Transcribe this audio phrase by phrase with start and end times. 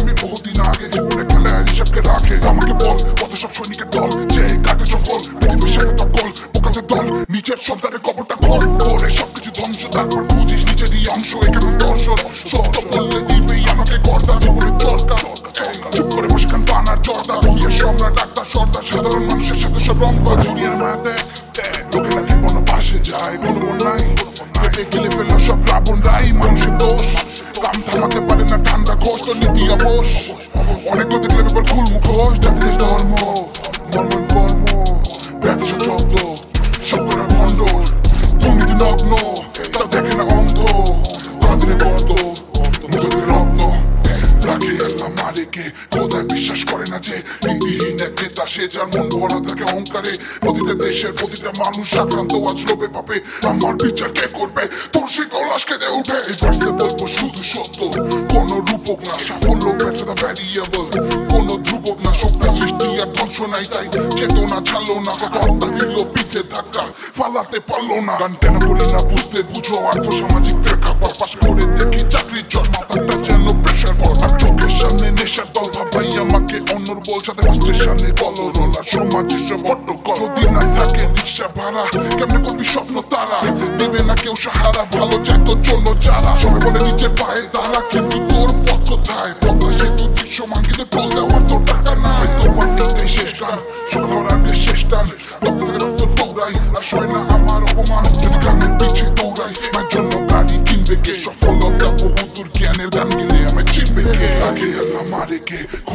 [0.00, 0.86] আমি বহুদিন আগে
[1.68, 5.96] হিসাবকে রাখে। আমাকে বল, কত সব সৈনিকের দল, যে কাটে সকল পৃথিবীর সাথে
[6.92, 8.62] দল নিজের সন্তানের কবরটা খোল।
[9.18, 10.22] সবকিছু ধ্বংস, তারপর
[19.86, 21.14] মানুষের সাথে সব রং বা দুনিয়ার মায়াতে
[21.92, 24.02] লোকে নাকি কোনো পাশে যায় কোনো বন্যাই
[24.54, 27.06] পেটে গেলে ফেলো সব রাবণ রাই মানুষের দোষ
[27.56, 30.08] কাম থামাতে পারে না ঠান্ডা খোঁজ তো নীতি অবশ
[30.92, 33.12] অনেক তো দেখলে ব্যাপার ফুল মুখোশ জাতির ধর্ম
[33.92, 34.65] মর্মন কর্ম
[46.34, 47.16] বিশ্বাস করে না যে
[48.06, 50.12] এক নেতা, সে যার মন ভরা থাকে অহংকারে।
[50.44, 52.88] প্রতিটা দেশের প্রতিটা মানুষ আক্রান্ত, আজ লোভে
[53.50, 54.62] আমার বিচার কে করবে?
[54.94, 57.78] তোর সেই তলাশ কেঁদে উঠে এই ভার্সে বলব, শুধু সত্য,
[58.32, 60.86] কোন রূপক না, সাফল্য ব্যর্থতা ভ্যারিয়েবল
[61.32, 62.12] কোন ধ্রুবক না
[62.58, 63.86] সৃষ্টি আর ধ্বংস নাই, তাই
[64.18, 66.82] চেতনা ছাড়লো না, কত দিল পিঠে ধাক্কা
[67.18, 68.54] ফালাতে পারল না। গান কেন
[68.94, 72.66] না, বুঝতে বুঝো আর্থ সামাজিক প্রেক্ষাপট পাশ করে দেখি চাকরির জল
[75.36, 78.36] নেশার দল ভাবাই আমাকে অন্যর সাথে স্টেশনে বল
[78.92, 79.30] সমাজ
[79.70, 79.88] অট্ট
[80.20, 81.84] যদি না থাকে রিক্সা ভাড়া,
[82.18, 83.38] কেমনে করবি স্বপ্ন তারা?
[83.78, 88.16] দেবে না কেউ সাহারা, ভালো চাই তোর জন্য যারা সবাই বলে নিজের পায়ে দাঁড়া কিন্তু
[88.30, 93.32] তোর পথ কোথায় পদ্মা সেতু দৃশ্য মাঙ্গিতে টোল দেওয়ার তোর টাকা নাই। তোর বাড়িতেই শেষ
[93.40, 93.58] গান
[93.90, 95.06] সকাল হওয়ার আগে শেষ টান।
[95.44, 100.12] রক্ত থেকে রক্ত দৌড়াই, আর সয় না আমার অপমান। যদি গানের পিছিয়ে দৌড়াই তার জন্য
[100.30, 101.14] গাড়ি কিনবে কে?
[101.24, 101.45] সফলতা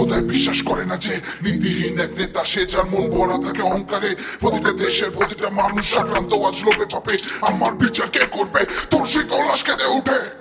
[0.00, 4.10] কে খোদায় বিশ্বাস করে না যে নীতিহীন এক নেতা, সে যার মন ভরা থাকে অহংকারে,
[4.40, 8.60] প্রতিটা দেশের প্রতিটা মানুষ আক্রান্ত আজ লোপে পাপে। আমার বিচার কে করবে?
[8.90, 10.39] তোর সেই তলাশ কেঁদে উঠে।